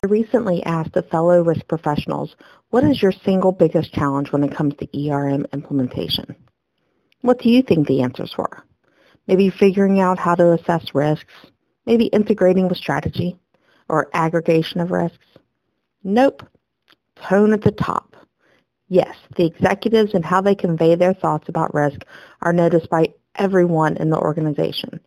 [0.00, 2.36] I recently asked a fellow risk professionals,
[2.70, 6.36] what is your single biggest challenge when it comes to ERM implementation?
[7.22, 8.62] What do you think the answers were?
[9.26, 11.34] Maybe figuring out how to assess risks,
[11.84, 13.36] maybe integrating with strategy,
[13.88, 15.24] or aggregation of risks?
[16.04, 16.46] Nope.
[17.16, 18.14] Tone at the top.
[18.88, 22.04] Yes, the executives and how they convey their thoughts about risk
[22.40, 25.00] are noticed by everyone in the organization.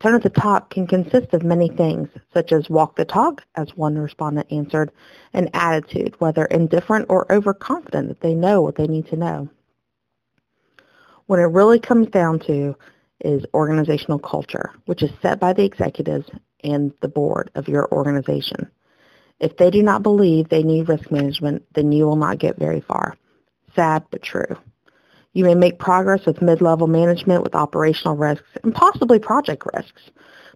[0.00, 3.76] Tone at the top can consist of many things, such as walk the talk, as
[3.76, 4.92] one respondent answered,
[5.32, 9.48] and attitude, whether indifferent or overconfident that they know what they need to know.
[11.26, 12.76] When it really comes down to
[13.20, 16.28] is organizational culture, which is set by the executives
[16.62, 18.70] and the board of your organization.
[19.40, 22.80] If they do not believe they need risk management, then you will not get very
[22.80, 23.16] far.
[23.74, 24.56] Sad but true.
[25.38, 30.10] You may make progress with mid-level management with operational risks and possibly project risks,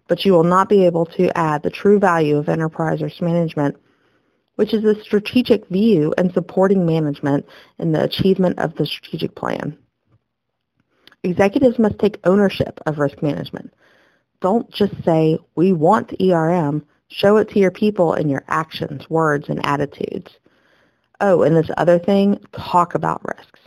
[0.08, 3.76] but you will not be able to add the true value of enterprise risk management,
[4.56, 7.46] which is the strategic view and supporting management
[7.78, 9.78] in the achievement of the strategic plan.
[11.22, 13.72] Executives must take ownership of risk management.
[14.40, 16.84] Don't just say, we want ERM.
[17.06, 20.32] Show it to your people in your actions, words, and attitudes.
[21.20, 23.60] Oh, and this other thing, talk about risks.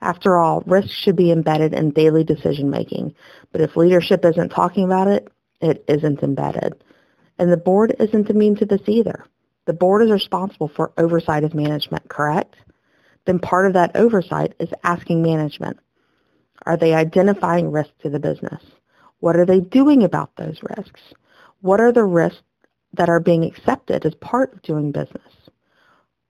[0.00, 3.14] After all, risk should be embedded in daily decision making,
[3.52, 5.28] but if leadership isn't talking about it,
[5.60, 6.82] it isn't embedded.
[7.38, 9.24] And the board isn't immune to this either.
[9.66, 12.56] The board is responsible for oversight of management, correct?
[13.26, 15.78] Then part of that oversight is asking management,
[16.64, 18.62] are they identifying risks to the business?
[19.20, 21.00] What are they doing about those risks?
[21.60, 22.42] What are the risks
[22.94, 25.32] that are being accepted as part of doing business?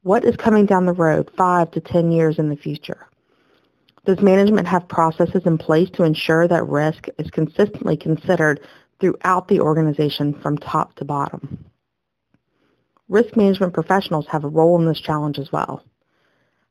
[0.02, 3.06] What is coming down the road five to 10 years in the future?
[4.08, 8.58] Does management have processes in place to ensure that risk is consistently considered
[8.98, 11.66] throughout the organization from top to bottom?
[13.10, 15.84] Risk management professionals have a role in this challenge as well.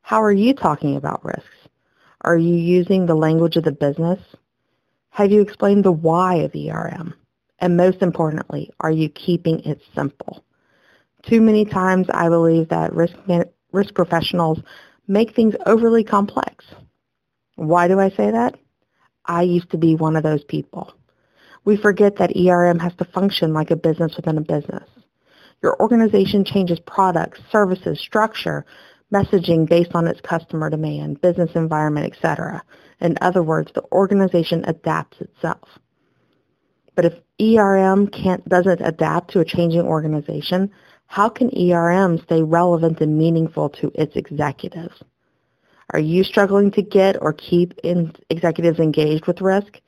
[0.02, 1.70] How are you talking about risks?
[2.22, 4.20] Are you using the language of the business?
[5.12, 7.14] Have you explained the why of ERM?
[7.60, 10.44] And most importantly, are you keeping it simple?
[11.22, 13.14] Too many times I believe that risk,
[13.72, 14.58] risk professionals
[15.08, 16.66] make things overly complex.
[17.58, 18.56] Why do I say that?
[19.26, 20.94] I used to be one of those people.
[21.66, 24.88] We forget that ERM has to function like a business within a business.
[25.64, 28.64] Your organization changes products, services, structure,
[29.12, 32.62] messaging based on its customer demand, business environment, etc.
[33.02, 35.80] In other words, the organization adapts itself.
[36.94, 40.72] But if ERM can't, doesn't adapt to a changing organization,
[41.08, 45.02] how can ERM stay relevant and meaningful to its executives?
[45.92, 47.74] Are you struggling to get or keep
[48.30, 49.80] executives engaged with risk?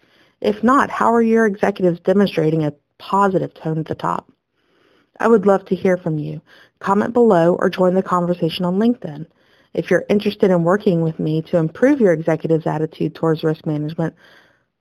[0.42, 4.32] If not, how are your executives demonstrating a positive tone at the top?
[5.20, 6.42] I would love to hear from you.
[6.80, 9.26] Comment below or join the conversation on LinkedIn.
[9.74, 14.16] If you're interested in working with me to improve your executive's attitude towards risk management,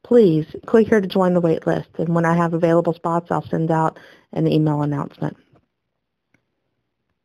[0.05, 1.89] please click here to join the wait list.
[1.99, 3.99] And when I have available spots, I'll send out
[4.33, 5.37] an email announcement.